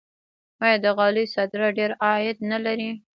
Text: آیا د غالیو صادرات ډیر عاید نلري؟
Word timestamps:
آیا 0.63 0.77
د 0.83 0.85
غالیو 0.97 1.31
صادرات 1.35 1.71
ډیر 1.79 1.91
عاید 2.03 2.37
نلري؟ 2.51 2.89